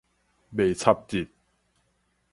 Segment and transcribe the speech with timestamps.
[0.51, 1.27] 袂插得